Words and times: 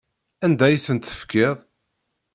Anda 0.45 0.63
ay 0.67 0.77
tent-tefkiḍ? 0.85 1.57